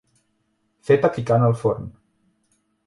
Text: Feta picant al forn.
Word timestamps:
Feta 0.89 1.13
picant 1.19 1.47
al 1.49 1.57
forn. 1.61 1.95